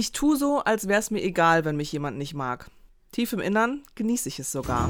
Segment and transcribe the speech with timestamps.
[0.00, 2.70] Ich tue so, als wäre es mir egal, wenn mich jemand nicht mag.
[3.12, 4.88] Tief im Innern genieße ich es sogar.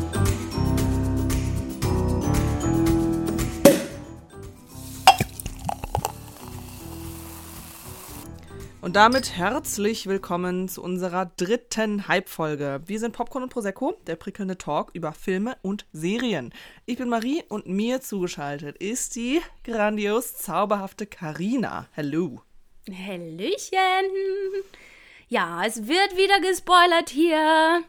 [8.81, 12.81] Und damit herzlich willkommen zu unserer dritten Hype-Folge.
[12.87, 16.55] Wir sind Popcorn und Prosecco, der prickelnde Talk über Filme und Serien.
[16.87, 21.89] Ich bin Marie und mir zugeschaltet ist die grandios zauberhafte Karina.
[21.95, 22.43] Hello.
[22.89, 24.07] Hallöchen.
[25.33, 27.85] Ja, es wird wieder gespoilert hier.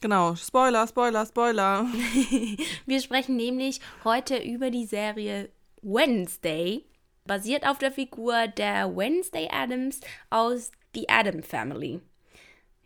[0.00, 1.86] Genau, Spoiler, Spoiler, Spoiler.
[2.86, 5.50] Wir sprechen nämlich heute über die Serie
[5.82, 6.84] Wednesday,
[7.26, 12.00] basiert auf der Figur der Wednesday Adams aus The Adam Family.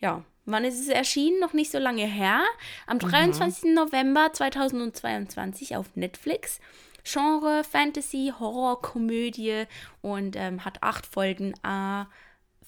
[0.00, 1.40] Ja, wann ist es erschienen?
[1.40, 2.42] Noch nicht so lange her.
[2.86, 3.72] Am 23.
[3.72, 6.60] November 2022 auf Netflix.
[7.04, 9.64] Genre Fantasy, Horror, Komödie
[10.02, 12.04] und ähm, hat acht Folgen, äh,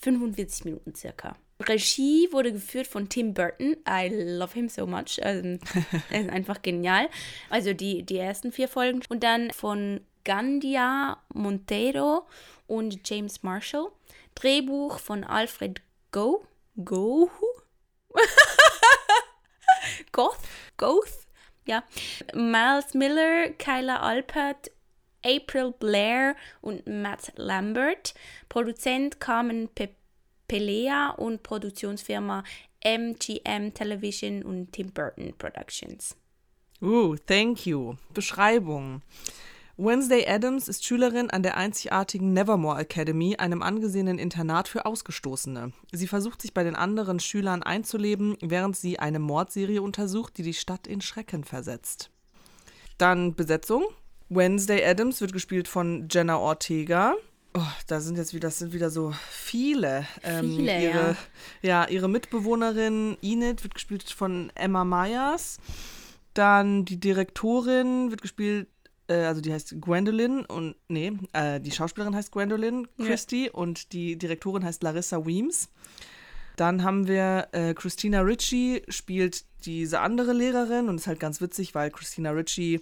[0.01, 1.37] 45 Minuten circa.
[1.61, 3.77] Regie wurde geführt von Tim Burton.
[3.87, 5.19] I love him so much.
[5.23, 5.61] Ähm,
[6.11, 7.09] er ist einfach genial.
[7.51, 9.03] Also die, die ersten vier Folgen.
[9.09, 12.27] Und dann von Gandia Monteiro
[12.67, 13.89] und James Marshall.
[14.35, 16.45] Drehbuch von Alfred Go.
[16.83, 17.31] Go?
[20.13, 20.39] Goth?
[20.77, 21.27] Goth?
[21.67, 21.85] Ja.
[22.35, 24.71] Miles Miller, Kyla Alpert,
[25.25, 28.15] April Blair und Matt Lambert.
[28.49, 29.91] Produzent Carmen Pe
[30.49, 32.43] Pelea und Produktionsfirma
[32.85, 36.17] MGM Television und Tim Burton Productions.
[36.83, 37.95] Uh, thank you.
[38.15, 39.03] Beschreibung.
[39.83, 45.73] Wednesday Adams ist Schülerin an der einzigartigen Nevermore Academy, einem angesehenen Internat für Ausgestoßene.
[45.93, 50.53] Sie versucht sich bei den anderen Schülern einzuleben, während sie eine Mordserie untersucht, die die
[50.53, 52.11] Stadt in Schrecken versetzt.
[52.99, 53.85] Dann Besetzung.
[54.31, 57.15] Wednesday Adams wird gespielt von Jenna Ortega.
[57.53, 60.07] Oh, da sind jetzt wieder, das sind wieder so viele.
[60.23, 61.17] Ähm, Viele, ihre,
[61.63, 61.89] ja.
[61.89, 65.59] ihre Mitbewohnerin Enid wird gespielt von Emma Myers.
[66.33, 68.69] Dann die Direktorin wird gespielt,
[69.09, 74.17] äh, also die heißt Gwendolyn und, nee, äh, die Schauspielerin heißt Gwendolyn Christie und die
[74.17, 75.71] Direktorin heißt Larissa Weems.
[76.55, 81.75] Dann haben wir äh, Christina Ritchie spielt diese andere Lehrerin und ist halt ganz witzig,
[81.75, 82.81] weil Christina Ritchie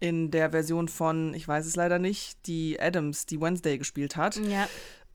[0.00, 4.36] in der Version von, ich weiß es leider nicht, die Adams, die Wednesday gespielt hat.
[4.36, 4.66] Ja.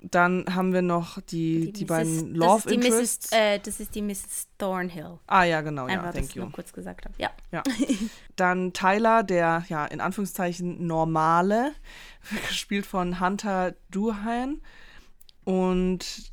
[0.02, 1.88] Dann haben wir noch die, die, Mrs.
[1.88, 3.32] beiden das Love ist die Interests.
[3.32, 4.48] Mrs., äh, das ist die Mrs.
[4.60, 5.20] Thornhill.
[5.26, 6.44] ah ja, genau, ja, Einfach, dass thank ich you.
[6.44, 7.16] noch kurz gesagt habe.
[7.18, 7.32] Ja.
[7.52, 7.64] Ja.
[8.36, 11.74] Dann Tyler, der ja in Anführungszeichen normale,
[12.48, 14.62] gespielt von Hunter Duhan.
[15.44, 16.32] Und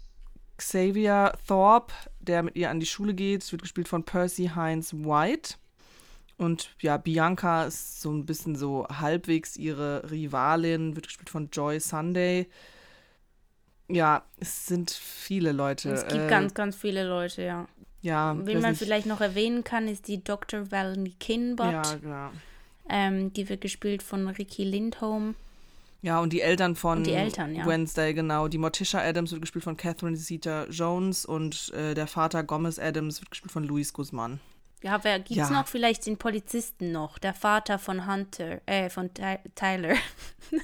[0.58, 5.54] Xavier Thorpe, der mit ihr an die Schule geht, wird gespielt von Percy Hines White.
[6.42, 11.78] Und ja, Bianca ist so ein bisschen so halbwegs ihre Rivalin, wird gespielt von Joy
[11.78, 12.48] Sunday.
[13.88, 15.90] Ja, es sind viele Leute.
[15.92, 17.68] Es gibt Äh, ganz, ganz viele Leute, ja.
[18.00, 18.78] ja, Wen man nicht.
[18.78, 20.70] vielleicht noch erwähnen kann, ist die Dr.
[20.70, 21.72] Valerie Kinbot.
[21.72, 22.32] Ja, ja.
[22.88, 25.34] Ähm, die wird gespielt von Ricky Lindholm.
[26.00, 27.64] Ja, und die Eltern von Und die Eltern, ja.
[27.64, 28.48] Wednesday, genau.
[28.48, 33.20] Die Morticia Adams wird gespielt von Catherine Zeta Jones und äh, der Vater Gomez Adams
[33.20, 34.40] wird gespielt von Luis Guzman.
[34.82, 35.50] Ja, wer gibt's Ja.
[35.50, 37.18] noch vielleicht den Polizisten noch?
[37.18, 39.94] Der Vater von Hunter, äh, von Ty Tyler.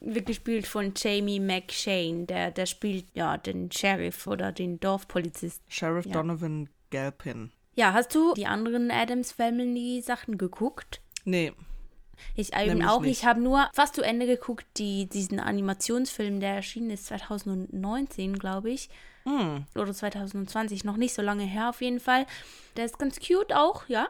[0.00, 5.62] Wird gespielt von Jamie McShane, der, der spielt ja den Sheriff oder den Dorfpolizist.
[5.68, 6.12] Sheriff Ja.
[6.12, 7.50] Donovan Galpin.
[7.74, 11.00] Ja, hast du die anderen Adams Family Sachen geguckt?
[11.24, 11.52] Nee,
[12.36, 13.00] Ich eben auch.
[13.00, 13.10] nicht.
[13.20, 18.70] Ich habe nur fast zu Ende geguckt, die, diesen Animationsfilm, der erschienen ist 2019, glaube
[18.70, 18.90] ich.
[19.24, 22.26] Hm, Oder 2020, noch nicht so lange her auf jeden Fall.
[22.76, 24.08] Der ist ganz cute auch, ja.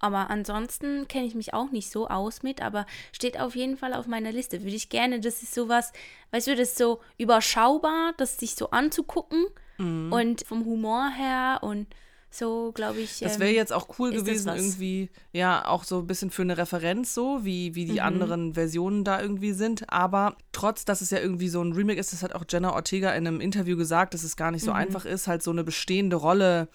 [0.00, 3.94] Aber ansonsten kenne ich mich auch nicht so aus mit, aber steht auf jeden Fall
[3.94, 4.62] auf meiner Liste.
[4.62, 5.92] Würde ich gerne, das ist sowas,
[6.32, 9.46] weißt du, das ist so überschaubar, das sich so anzugucken
[9.78, 10.12] Mhm.
[10.12, 11.88] und vom Humor her und
[12.34, 13.20] so, glaube ich.
[13.20, 16.42] das ähm, wäre jetzt auch cool ist gewesen, irgendwie, ja, auch so ein bisschen für
[16.42, 18.06] eine Referenz, so, wie, wie die Mhm.
[18.06, 19.84] anderen Versionen da irgendwie sind.
[19.90, 23.12] Aber trotz, dass es ja irgendwie so ein Remake ist, das hat auch Jenna Ortega
[23.12, 24.76] in einem Interview gesagt, dass es gar nicht so Mhm.
[24.78, 26.68] einfach ist, halt so eine bestehende Rolle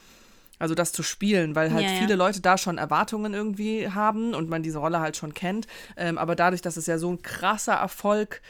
[0.61, 1.97] also das zu spielen, weil halt Ja, ja.
[1.97, 5.67] viele Leute da schon Erwartungen irgendwie haben und man diese Rolle halt schon kennt.
[5.95, 8.41] Ähm, aber dadurch, dass es ja so ein krasser Erfolg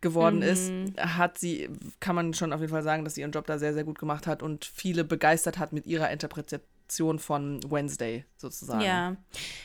[0.00, 0.92] geworden ist, Mhm.
[0.98, 1.68] hat sie,
[2.00, 3.98] kann man schon auf jeden Fall sagen, dass sie ihren Job da sehr, sehr gut
[3.98, 8.80] gemacht hat und viele begeistert hat mit ihrer Interpretation von Wednesday sozusagen.
[8.82, 9.16] Ja,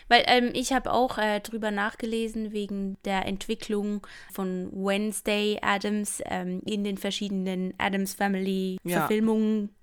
[0.10, 6.62] weil ähm, ich habe auch äh, drüber nachgelesen wegen der Entwicklung von Wednesday Adams ähm,
[6.66, 9.08] in den verschiedenen Adams Family Ja.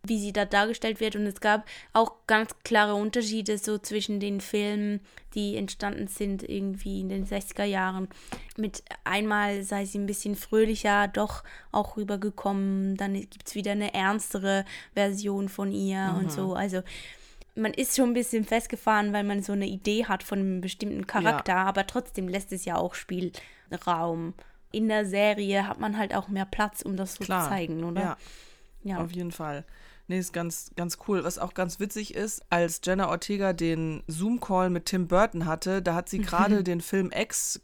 [0.02, 1.16] Wie sie da dargestellt wird.
[1.16, 5.00] Und es gab auch ganz klare Unterschiede so zwischen den Filmen,
[5.34, 8.08] die entstanden sind irgendwie in den 60er Jahren.
[8.56, 13.94] Mit einmal sei sie ein bisschen fröhlicher doch auch rübergekommen, dann gibt es wieder eine
[13.94, 14.64] ernstere
[14.94, 16.18] Version von ihr mhm.
[16.18, 16.54] und so.
[16.54, 16.82] Also
[17.54, 21.06] man ist schon ein bisschen festgefahren, weil man so eine Idee hat von einem bestimmten
[21.06, 21.64] Charakter, ja.
[21.64, 24.34] aber trotzdem lässt es ja auch Spielraum.
[24.72, 27.44] In der Serie hat man halt auch mehr Platz, um das so Klar.
[27.44, 28.00] zu zeigen, oder?
[28.00, 28.16] Ja.
[28.84, 29.04] ja.
[29.04, 29.64] Auf jeden Fall.
[30.10, 31.22] Nee, ist ganz, ganz cool.
[31.22, 35.94] Was auch ganz witzig ist, als Jenna Ortega den Zoom-Call mit Tim Burton hatte, da
[35.94, 37.60] hat sie gerade den Film X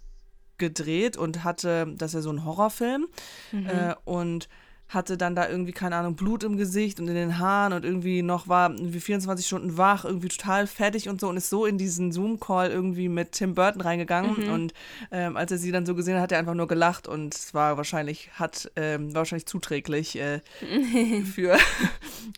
[0.57, 3.09] gedreht und hatte, das ist ja so ein Horrorfilm.
[3.51, 3.67] Mhm.
[3.67, 4.49] Äh, und
[4.89, 8.23] hatte dann da irgendwie, keine Ahnung, Blut im Gesicht und in den Haaren und irgendwie
[8.23, 11.77] noch war irgendwie 24 Stunden wach, irgendwie total fertig und so und ist so in
[11.77, 14.53] diesen Zoom-Call irgendwie mit Tim Burton reingegangen mhm.
[14.53, 14.75] und
[15.11, 17.53] ähm, als er sie dann so gesehen hat, hat er einfach nur gelacht und es
[17.53, 20.41] war wahrscheinlich, hat, ähm, war wahrscheinlich zuträglich äh,
[21.35, 21.59] für,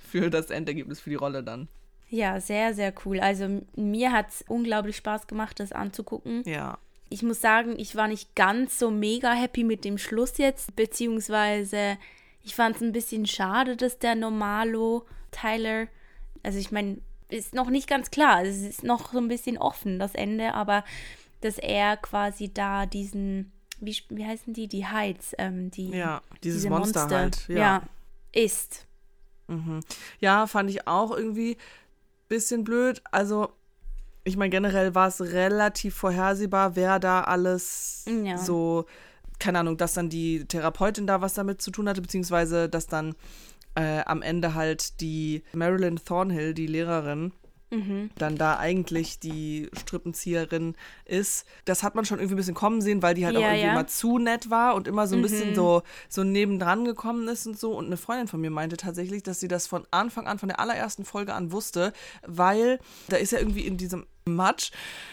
[0.08, 1.68] für das Endergebnis, für die Rolle dann.
[2.10, 3.20] Ja, sehr, sehr cool.
[3.20, 6.42] Also mir hat es unglaublich Spaß gemacht, das anzugucken.
[6.46, 6.78] Ja.
[7.10, 11.98] Ich muss sagen, ich war nicht ganz so mega happy mit dem Schluss jetzt, beziehungsweise
[12.48, 15.86] ich fand es ein bisschen schade, dass der Normalo Tyler,
[16.42, 16.96] also ich meine,
[17.28, 20.82] ist noch nicht ganz klar, es ist noch so ein bisschen offen, das Ende, aber
[21.42, 26.62] dass er quasi da diesen, wie, wie heißen die, die Heights, ähm, die, ja, dieses
[26.62, 27.56] diese Monster, Monster halt, ja.
[27.58, 27.82] ja
[28.32, 28.86] ist.
[29.48, 29.80] Mhm.
[30.18, 33.02] Ja, fand ich auch irgendwie ein bisschen blöd.
[33.10, 33.52] Also,
[34.24, 38.38] ich meine, generell war es relativ vorhersehbar, wer da alles ja.
[38.38, 38.86] so
[39.38, 43.14] keine Ahnung, dass dann die Therapeutin da was damit zu tun hatte, beziehungsweise dass dann
[43.74, 47.32] äh, am Ende halt die Marilyn Thornhill, die Lehrerin,
[47.70, 48.10] Mhm.
[48.16, 50.74] dann da eigentlich die Strippenzieherin
[51.04, 51.44] ist.
[51.66, 53.66] Das hat man schon irgendwie ein bisschen kommen sehen, weil die halt ja, auch irgendwie
[53.66, 53.72] ja.
[53.72, 55.22] immer zu nett war und immer so ein mhm.
[55.22, 57.76] bisschen so, so nebendran gekommen ist und so.
[57.76, 60.60] Und eine Freundin von mir meinte tatsächlich, dass sie das von Anfang an, von der
[60.60, 61.92] allerersten Folge an wusste,
[62.26, 62.78] weil
[63.10, 64.70] da ist ja irgendwie in diesem Matsch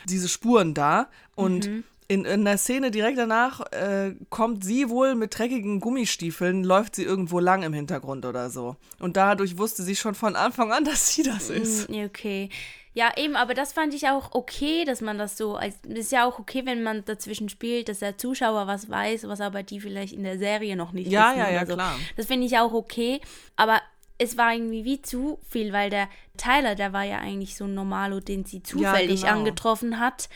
[0.08, 5.16] diese Spuren da und mhm in, in der Szene direkt danach äh, kommt sie wohl
[5.16, 8.76] mit dreckigen Gummistiefeln, läuft sie irgendwo lang im Hintergrund oder so.
[9.00, 11.90] Und dadurch wusste sie schon von Anfang an, dass sie das ist.
[11.90, 12.50] Mm, okay.
[12.94, 16.26] Ja, eben, aber das fand ich auch okay, dass man das so, es ist ja
[16.26, 20.14] auch okay, wenn man dazwischen spielt, dass der Zuschauer was weiß, was aber die vielleicht
[20.14, 21.40] in der Serie noch nicht ja, wissen.
[21.40, 21.74] Ja, ja, so.
[21.74, 22.00] klar.
[22.16, 23.20] Das finde ich auch okay,
[23.58, 23.82] aber
[24.18, 27.74] es war irgendwie wie zu viel, weil der Tyler, der war ja eigentlich so ein
[27.74, 29.40] Normalo, den sie zufällig ja, genau.
[29.40, 30.30] angetroffen hat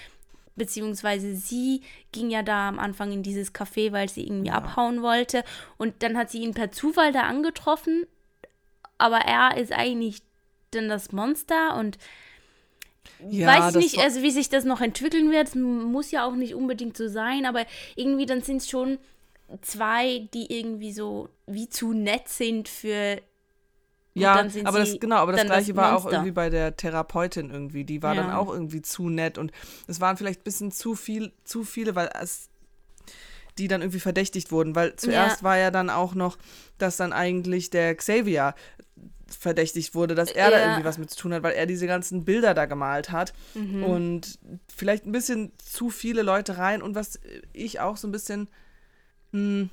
[0.59, 4.55] beziehungsweise sie ging ja da am Anfang in dieses Café, weil sie irgendwie ja.
[4.55, 5.43] abhauen wollte.
[5.77, 8.05] Und dann hat sie ihn per Zufall da angetroffen,
[8.99, 10.21] aber er ist eigentlich
[10.69, 11.97] dann das Monster und
[13.27, 15.47] ja, weiß nicht, also wie sich das noch entwickeln wird.
[15.47, 17.65] Es muss ja auch nicht unbedingt so sein, aber
[17.95, 18.99] irgendwie dann sind es schon
[19.61, 23.19] zwei, die irgendwie so wie zu nett sind für
[24.19, 27.83] ja, aber das genau, aber das gleiche das war auch irgendwie bei der Therapeutin irgendwie.
[27.83, 28.23] Die war ja.
[28.23, 29.51] dann auch irgendwie zu nett und
[29.87, 32.49] es waren vielleicht ein bisschen zu viel, zu viele, weil es
[33.57, 35.43] die dann irgendwie verdächtigt wurden, weil zuerst ja.
[35.43, 36.37] war ja dann auch noch,
[36.77, 38.55] dass dann eigentlich der Xavier
[39.27, 40.51] verdächtigt wurde, dass er ja.
[40.51, 43.33] da irgendwie was mit zu tun hat, weil er diese ganzen Bilder da gemalt hat
[43.53, 43.83] mhm.
[43.83, 44.39] und
[44.73, 47.19] vielleicht ein bisschen zu viele Leute rein und was
[47.53, 48.49] ich auch so ein bisschen
[49.31, 49.69] mh, hm,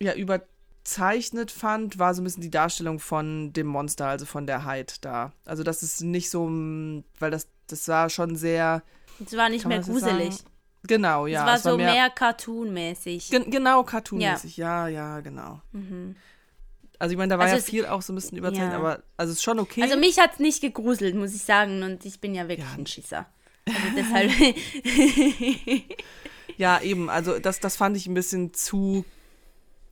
[0.00, 0.42] ja über
[0.88, 4.94] gezeichnet fand, war so ein bisschen die Darstellung von dem Monster, also von der Hyde
[5.02, 5.32] da.
[5.44, 8.82] Also das ist nicht so, weil das, das war schon sehr.
[9.24, 10.36] Es war nicht mehr gruselig.
[10.36, 10.50] Sagen?
[10.84, 11.40] Genau, ja.
[11.40, 13.28] Es war es so war mehr, mehr Cartoon-mäßig.
[13.28, 14.88] Gen genau, Cartoon-mäßig, ja.
[14.88, 15.60] ja, ja, genau.
[15.72, 16.16] Mhm.
[16.98, 18.78] Also ich meine, da war also ja viel auch so ein bisschen überzeichnet, ja.
[18.78, 19.82] aber also es ist schon okay.
[19.82, 21.82] Also mich hat es nicht gegruselt, muss ich sagen.
[21.82, 22.78] Und ich bin ja wirklich ja.
[22.78, 23.26] ein Schisser.
[23.66, 24.32] Also deshalb.
[26.56, 29.04] ja, eben, also das, das fand ich ein bisschen zu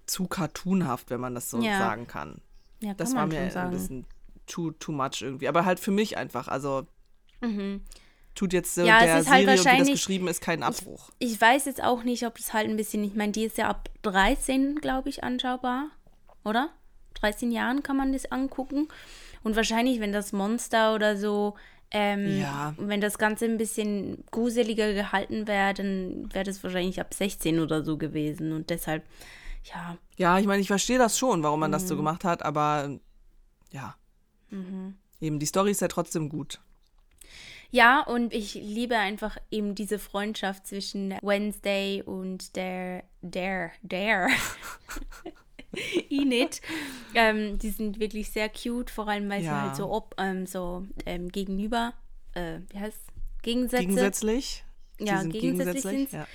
[0.06, 1.78] zu cartoonhaft, wenn man das so ja.
[1.78, 2.40] sagen kann.
[2.80, 4.06] Ja, kann das war mir ein bisschen
[4.46, 5.48] too, too much irgendwie.
[5.48, 6.48] Aber halt für mich einfach.
[6.48, 6.86] Also
[7.40, 7.82] mhm.
[8.34, 11.10] tut jetzt so ja, der halt Serie, halt wie das geschrieben ist, keinen Abbruch.
[11.18, 13.58] Ich, ich, weiß jetzt auch nicht, ob das halt ein bisschen, ich meine, die ist
[13.58, 15.90] ja ab 13, glaube ich, anschaubar.
[16.44, 16.70] Oder?
[17.14, 18.88] 13 Jahren kann man das angucken.
[19.42, 21.54] Und wahrscheinlich, wenn das Monster oder so
[21.90, 22.74] ähm, ja.
[22.78, 27.84] Wenn das Ganze ein bisschen gruseliger gehalten wäre, dann wäre das wahrscheinlich ab 16 oder
[27.84, 28.52] so gewesen.
[28.52, 29.04] Und deshalb
[29.68, 29.96] ja.
[30.16, 31.72] Ja, ich meine, ich verstehe das schon, warum man mhm.
[31.72, 31.98] das so mhm.
[31.98, 32.98] gemacht hat, aber
[33.70, 33.96] ja.
[34.50, 34.96] Mhm.
[35.20, 36.60] Eben, die Story ist ja trotzdem gut.
[37.70, 44.28] Ja, und ich liebe einfach eben diese Freundschaft zwischen Wednesday und der, der, der.
[46.08, 46.62] Enid.
[47.14, 49.50] Ähm, die sind wirklich sehr cute, vor allem weil ja.
[49.50, 51.92] sie halt so, ob, ähm, so ähm, gegenüber,
[52.34, 53.00] äh, wie heißt
[53.42, 53.82] Gegensätze.
[53.82, 54.64] Gegensätzlich.
[54.98, 56.12] Ja, gegensätzlich, gegensätzlich sind.
[56.12, 56.26] Ja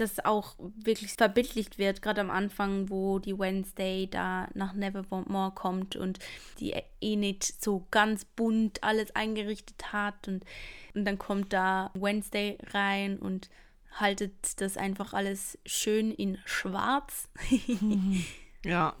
[0.00, 5.96] das auch wirklich verbildlicht wird, gerade am Anfang, wo die Wednesday da nach Nevermore kommt
[5.96, 6.18] und
[6.58, 10.44] die Enid so ganz bunt alles eingerichtet hat und,
[10.94, 13.50] und dann kommt da Wednesday rein und
[13.92, 17.28] haltet das einfach alles schön in schwarz.
[18.64, 18.94] ja.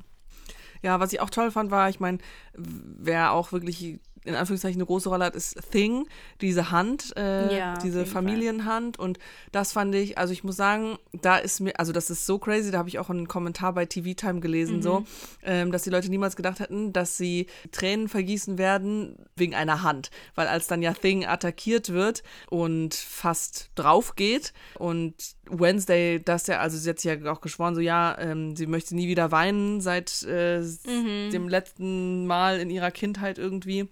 [0.82, 2.18] Ja, was ich auch toll fand, war, ich meine,
[2.54, 6.06] wer auch wirklich in Anführungszeichen eine große Rolle hat, ist Thing,
[6.40, 8.96] diese Hand, äh, ja, diese Familienhand.
[8.96, 9.04] Fall.
[9.04, 9.18] Und
[9.50, 12.70] das fand ich, also ich muss sagen, da ist mir, also das ist so crazy,
[12.70, 14.82] da habe ich auch einen Kommentar bei TV Time gelesen, mhm.
[14.82, 15.04] so,
[15.42, 20.10] ähm, dass die Leute niemals gedacht hätten, dass sie Tränen vergießen werden wegen einer Hand.
[20.34, 25.14] Weil als dann ja Thing attackiert wird und fast drauf geht und
[25.50, 28.94] Wednesday, dass ja, also sie hat sich ja auch geschworen, so ja, ähm, sie möchte
[28.94, 31.30] nie wieder weinen seit äh, mhm.
[31.32, 33.88] dem letzten Mal in ihrer Kindheit irgendwie.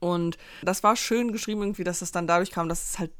[0.00, 3.10] Und das war schön geschrieben irgendwie, dass es dann dadurch kam, dass es halt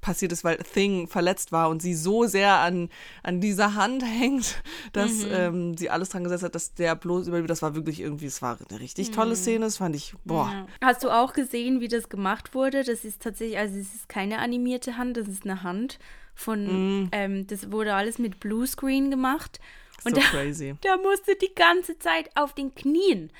[0.00, 2.88] passiert ist, weil Thing verletzt war und sie so sehr an,
[3.22, 5.32] an dieser Hand hängt, dass mhm.
[5.32, 7.50] ähm, sie alles dran gesetzt hat, dass der bloß überlebt.
[7.50, 9.36] Das war wirklich irgendwie, es war eine richtig tolle mhm.
[9.36, 9.64] Szene.
[9.64, 10.50] Das fand ich, boah.
[10.52, 10.66] Ja.
[10.82, 12.84] Hast du auch gesehen, wie das gemacht wurde?
[12.84, 15.98] Das ist tatsächlich, also es ist keine animierte Hand, das ist eine Hand
[16.34, 17.08] von, mhm.
[17.12, 19.60] ähm, das wurde alles mit Bluescreen gemacht.
[20.04, 20.74] Und so der, crazy.
[20.84, 23.30] der musste die ganze Zeit auf den Knien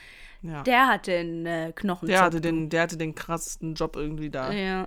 [0.42, 0.62] ja.
[0.62, 2.14] Der hatte einen äh, Knochenjob.
[2.14, 4.52] Der hatte, den, der hatte den krassesten Job irgendwie da.
[4.52, 4.86] Ja.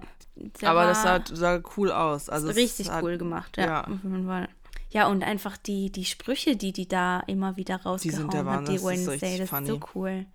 [0.64, 2.30] Aber das sah, sah, cool aus.
[2.30, 4.48] Also richtig cool gemacht, ja, ja.
[4.92, 8.46] Ja, und einfach die, die Sprüche, die die da immer wieder rausgehauen die sind der
[8.46, 9.70] hat, die Wednesday, das funny.
[9.70, 10.26] ist so cool.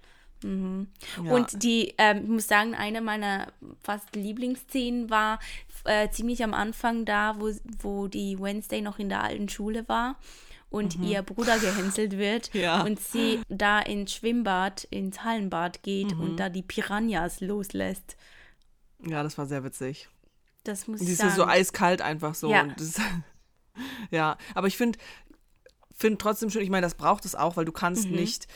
[0.43, 0.89] Mhm.
[1.23, 1.33] Ja.
[1.33, 3.49] Und die, ähm, ich muss sagen, eine meiner
[3.83, 5.41] fast Lieblingsszenen war
[5.85, 10.17] äh, ziemlich am Anfang da, wo, wo die Wednesday noch in der alten Schule war
[10.71, 11.05] und mhm.
[11.05, 12.83] ihr Bruder gehänselt wird ja.
[12.83, 16.21] und sie da ins Schwimmbad, ins Hallenbad geht mhm.
[16.21, 18.17] und da die Piranhas loslässt.
[19.07, 20.09] Ja, das war sehr witzig.
[20.65, 21.29] Das muss ich sagen.
[21.29, 22.51] Die ist so eiskalt einfach so.
[22.51, 23.01] Ja, das,
[24.11, 24.99] ja aber ich finde
[25.97, 28.17] finde trotzdem schön, ich meine, das braucht es auch, weil du kannst mhm.
[28.17, 28.47] nicht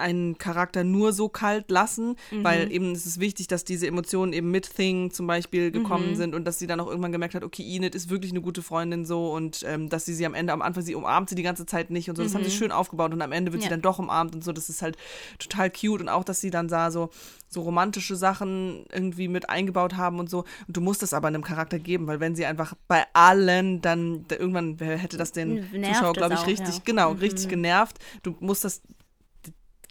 [0.00, 2.44] einen Charakter nur so kalt lassen, mhm.
[2.44, 6.16] weil eben ist es wichtig, dass diese Emotionen eben mit Thing zum Beispiel gekommen mhm.
[6.16, 8.62] sind und dass sie dann auch irgendwann gemerkt hat, okay, Enid ist wirklich eine gute
[8.62, 11.42] Freundin so und ähm, dass sie sie am Ende, am Anfang, sie umarmt sie die
[11.42, 12.38] ganze Zeit nicht und so, das mhm.
[12.38, 12.58] haben sie mhm.
[12.58, 13.68] schön aufgebaut und am Ende wird ja.
[13.68, 14.96] sie dann doch umarmt und so, das ist halt
[15.38, 17.10] total cute und auch, dass sie dann sah so,
[17.50, 20.44] so romantische Sachen irgendwie mit eingebaut haben und so.
[20.68, 24.24] Und du musst es aber einem Charakter geben, weil wenn sie einfach bei allen dann
[24.30, 26.82] irgendwann hätte das den Nervt Zuschauer, glaube ich, auch, richtig, ja.
[26.84, 27.18] genau, mhm.
[27.18, 27.98] richtig genervt.
[28.22, 28.82] Du musst das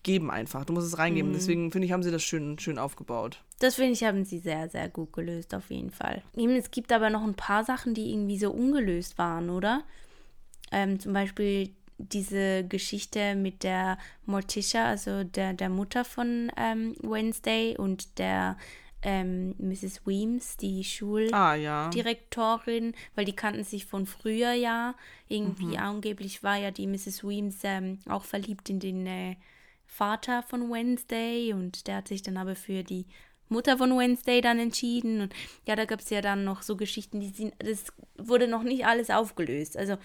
[0.03, 0.65] geben einfach.
[0.65, 1.31] Du musst es reingeben.
[1.31, 1.35] Mhm.
[1.35, 3.43] Deswegen finde ich, haben sie das schön, schön aufgebaut.
[3.59, 6.23] Das finde ich, haben sie sehr, sehr gut gelöst, auf jeden Fall.
[6.35, 9.83] Es gibt aber noch ein paar Sachen, die irgendwie so ungelöst waren, oder?
[10.71, 17.75] Ähm, zum Beispiel diese Geschichte mit der Morticia, also der, der Mutter von ähm, Wednesday
[17.77, 18.55] und der
[19.01, 20.05] ähm, Mrs.
[20.05, 22.93] Weems, die Schuldirektorin, ah, ja.
[23.15, 24.95] weil die kannten sich von früher ja.
[25.27, 25.77] Irgendwie mhm.
[25.77, 27.23] angeblich war ja die Mrs.
[27.23, 29.35] Weems ähm, auch verliebt in den äh,
[29.89, 33.05] Vater von Wednesday und der hat sich dann aber für die
[33.50, 35.22] Mutter von Wednesday dann entschieden.
[35.22, 35.34] Und
[35.67, 37.86] ja, da gab es ja dann noch so Geschichten, die sind, das
[38.17, 39.75] wurde noch nicht alles aufgelöst.
[39.75, 39.98] Also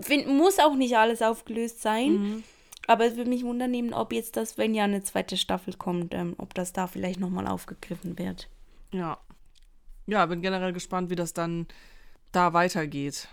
[0.00, 2.12] find, muss auch nicht alles aufgelöst sein.
[2.12, 2.44] Mhm.
[2.86, 6.34] Aber es würde mich wundern ob jetzt das, wenn ja eine zweite Staffel kommt, ähm,
[6.38, 8.48] ob das da vielleicht nochmal aufgegriffen wird.
[8.92, 9.18] Ja.
[10.06, 11.66] Ja, bin generell gespannt, wie das dann
[12.30, 13.28] da weitergeht.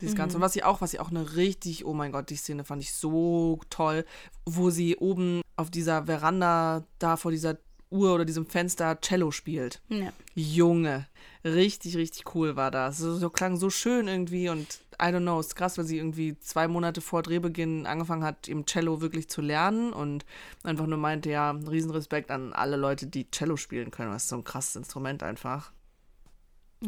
[0.00, 0.18] Dieses mhm.
[0.18, 0.36] Ganze.
[0.36, 2.82] Und was ich auch, was ich auch eine richtig, oh mein Gott, die Szene fand
[2.82, 4.04] ich so toll,
[4.44, 7.58] wo sie oben auf dieser Veranda da vor dieser
[7.90, 9.80] Uhr oder diesem Fenster Cello spielt.
[9.88, 10.12] Ja.
[10.34, 11.06] Junge,
[11.44, 12.98] richtig, richtig cool war das.
[12.98, 16.38] So, so klang so schön irgendwie und I don't know, ist krass, weil sie irgendwie
[16.38, 20.24] zwei Monate vor Drehbeginn angefangen hat, im Cello wirklich zu lernen und
[20.62, 24.12] einfach nur meinte, ja, Riesenrespekt an alle Leute, die Cello spielen können.
[24.12, 25.72] Das ist so ein krasses Instrument einfach.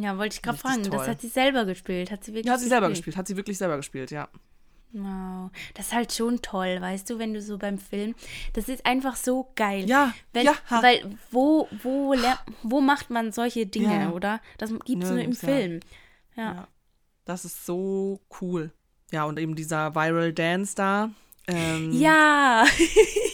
[0.01, 0.83] Ja, wollte ich gerade fragen.
[0.85, 0.99] Toll.
[0.99, 2.11] Das hat sie selber gespielt.
[2.11, 2.81] Hat sie wirklich ja, hat sie gespielt?
[2.81, 3.17] selber gespielt.
[3.17, 4.29] Hat sie wirklich selber gespielt, ja.
[4.93, 5.51] Wow.
[5.75, 8.15] Das ist halt schon toll, weißt du, wenn du so beim Film.
[8.55, 9.89] Das ist einfach so geil.
[9.89, 10.55] Ja, wenn, ja.
[10.71, 12.15] Weil wo, wo,
[12.63, 14.11] wo macht man solche Dinge, ja.
[14.11, 14.41] oder?
[14.57, 15.81] Das gibt es nur im Film.
[16.37, 16.43] Ja.
[16.43, 16.69] ja.
[17.25, 18.73] Das ist so cool.
[19.11, 21.11] Ja, und eben dieser Viral Dance da.
[21.47, 22.65] Ähm, ja.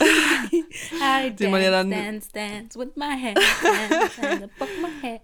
[0.00, 5.22] I dance, ja dann dance, dance with my head, dance, dance my head.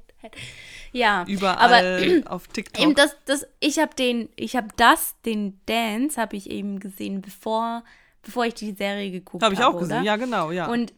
[0.92, 2.82] Ja, überall aber, auf TikTok.
[2.82, 7.20] Eben das, das, ich habe den, ich habe das, den Dance, habe ich eben gesehen,
[7.20, 7.85] bevor,
[8.23, 9.54] bevor ich die Serie geguckt habe.
[9.54, 10.06] Habe ich auch gesehen, oder?
[10.06, 10.66] ja genau, ja.
[10.66, 10.92] Und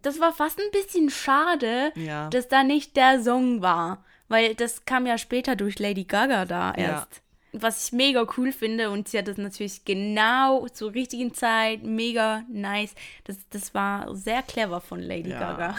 [0.00, 2.28] das war fast ein bisschen schade, ja.
[2.30, 6.72] dass da nicht der Song war, weil das kam ja später durch Lady Gaga da
[6.72, 7.16] erst.
[7.16, 11.82] Ja was ich mega cool finde und sie hat das natürlich genau zur richtigen Zeit,
[11.82, 12.94] mega nice.
[13.24, 15.38] Das, das war sehr clever von Lady ja.
[15.38, 15.76] Gaga.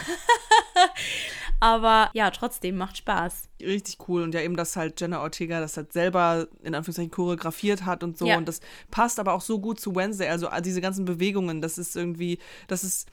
[1.63, 3.47] Aber ja, trotzdem macht Spaß.
[3.61, 4.23] Richtig cool.
[4.23, 8.17] Und ja, eben, dass halt Jenna Ortega das halt selber in Anführungszeichen choreografiert hat und
[8.17, 8.25] so.
[8.25, 8.35] Ja.
[8.37, 8.59] Und das
[8.91, 10.27] passt aber auch so gut zu Wednesday.
[10.27, 13.07] Also all diese ganzen Bewegungen, das ist irgendwie, das ist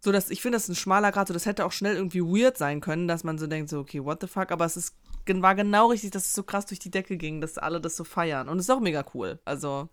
[0.00, 1.28] so, dass ich finde, das ist ein schmaler Grad.
[1.28, 4.04] So, das hätte auch schnell irgendwie weird sein können, dass man so denkt, so, okay,
[4.04, 4.50] what the fuck.
[4.50, 4.96] Aber es ist,
[5.28, 8.02] war genau richtig, dass es so krass durch die Decke ging, dass alle das so
[8.02, 8.48] feiern.
[8.48, 9.38] Und es ist auch mega cool.
[9.44, 9.88] Also,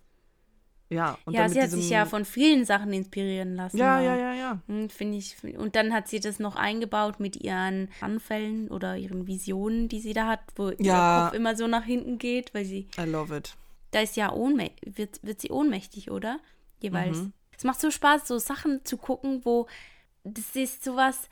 [0.90, 1.18] ja.
[1.24, 3.76] Und ja, sie hat sich ja von vielen Sachen inspirieren lassen.
[3.78, 4.02] Ja, auch.
[4.04, 4.58] ja, ja, ja.
[4.68, 5.36] Hm, Finde ich.
[5.56, 10.12] Und dann hat sie das noch eingebaut mit ihren Anfällen oder ihren Visionen, die sie
[10.12, 11.18] da hat, wo Ja.
[11.18, 13.54] ihr Kopf immer so nach hinten geht, weil sie, I love it.
[13.90, 16.38] da ist ja ohnmächtig, wird, wird sie ohnmächtig, oder?
[16.80, 17.18] Jeweils.
[17.18, 17.32] Mhm.
[17.56, 19.66] Es macht so Spaß, so Sachen zu gucken, wo
[20.24, 21.28] das ist sowas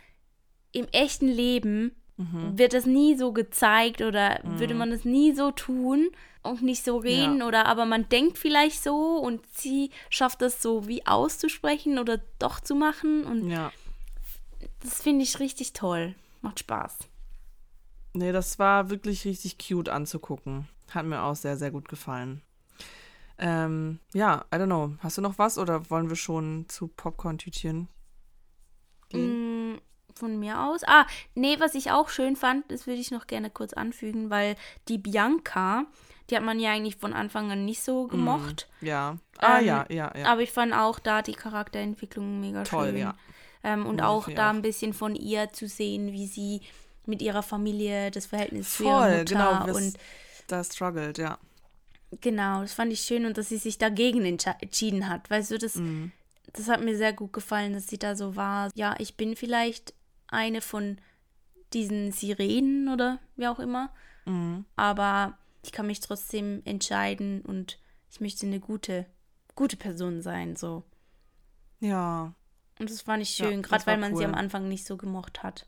[0.72, 2.58] im echten Leben Mhm.
[2.58, 6.10] wird das nie so gezeigt oder würde man das nie so tun
[6.42, 7.46] und nicht so reden Ja.
[7.46, 12.60] oder aber man denkt vielleicht so und sie schafft das so wie auszusprechen oder doch
[12.60, 13.72] zu machen und Ja.
[14.80, 16.14] das finde ich richtig toll.
[16.40, 16.98] Macht Spaß.
[18.14, 20.68] Nee, das war wirklich richtig cute anzugucken.
[20.90, 22.42] Hat mir auch sehr, sehr gut gefallen.
[23.38, 24.94] Ähm, ja, I don't know.
[24.98, 27.88] Hast du noch was oder wollen wir schon zu Popcorn-Tütchen?
[29.12, 29.16] Mm,
[30.14, 30.82] Von mir aus.
[30.86, 34.56] Ah, nee, was ich auch schön fand, das würde ich noch gerne kurz anfügen, weil
[34.88, 35.86] die Bianca,
[36.30, 38.68] die hat man ja eigentlich von Anfang an nicht so gemocht.
[38.80, 39.16] Ja.
[39.38, 40.26] Ah, Ähm, ja, ja, ja.
[40.26, 42.98] Aber ich fand auch da die Charakterentwicklung mega Toll, schön.
[42.98, 43.14] ja.
[43.64, 44.54] Ähm, und Ja, auch da auch.
[44.54, 46.60] ein bisschen von ihr zu sehen, wie sie
[47.06, 49.66] mit ihrer Familie das Verhältnis zu Voll, ihrer Mutter genau.
[49.66, 49.98] Das, und
[50.48, 51.38] da struggled, ja.
[52.20, 55.30] genau, das fand ich schön und dass sie sich dagegen entschieden hat.
[55.30, 56.12] Weißt du, das, Mhm.
[56.52, 58.70] das hat mir sehr gut gefallen, dass sie da so war.
[58.74, 59.94] Ja, ich bin vielleicht
[60.32, 60.98] eine von
[61.72, 63.92] diesen Sirenen oder wie auch immer,
[64.26, 64.64] Mhm.
[64.76, 67.78] aber ich kann mich trotzdem entscheiden und
[68.10, 69.06] ich möchte eine gute,
[69.54, 70.84] gute Person sein, so.
[71.80, 72.34] Ja,
[72.78, 74.28] Und das fand ich Ja, schön, das gerade war weil man sie cool.
[74.30, 75.66] am Anfang nicht so gemocht hat.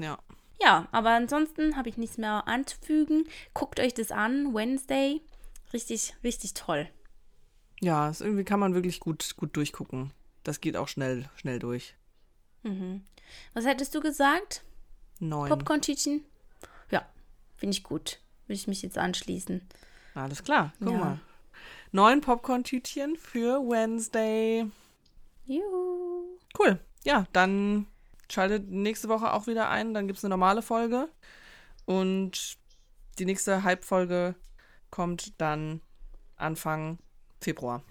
[0.00, 0.18] ja.
[0.62, 3.24] Ja, aber ansonsten habe ich nichts mehr anzufügen.
[3.54, 5.20] Guckt euch das an, Wednesday.
[5.72, 6.88] Richtig, richtig toll.
[7.80, 10.12] Ja, irgendwie kann man wirklich gut, gut durchgucken.
[10.44, 11.96] Das geht auch schnell, schnell durch.
[13.54, 14.62] Was hättest du gesagt?
[15.20, 15.48] Neun.
[15.48, 16.24] Popcorn-Tütchen?
[16.90, 17.06] Ja,
[17.56, 18.20] finde ich gut.
[18.46, 19.66] Will ich mich jetzt anschließen.
[20.14, 20.98] Alles klar, guck Ja.
[20.98, 21.20] mal.
[21.92, 24.66] Neun Popcorn-Tütchen für Wednesday.
[25.46, 26.38] Juhu.
[26.58, 26.78] Cool.
[27.04, 27.86] Ja, dann
[28.30, 29.94] schaltet nächste Woche auch wieder ein.
[29.94, 31.08] Dann gibt es eine normale Folge.
[31.84, 32.56] Und
[33.18, 34.34] die nächste Hype-Folge
[34.90, 35.80] kommt dann
[36.36, 36.98] Anfang
[37.40, 37.82] Februar.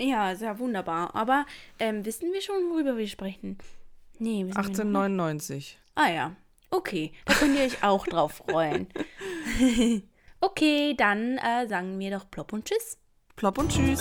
[0.00, 1.14] Ja, sehr wunderbar.
[1.14, 1.46] Aber
[1.78, 3.58] ähm, wissen wir schon, worüber wir sprechen?
[4.18, 4.78] Nee, wissen wir noch nicht.
[4.78, 5.78] 1899.
[5.94, 6.36] Ah ja,
[6.70, 7.12] okay.
[7.24, 8.88] Da könnt ihr euch auch drauf freuen.
[10.40, 12.98] okay, dann äh, sagen wir doch plopp und tschüss.
[13.36, 14.00] Plopp und tschüss.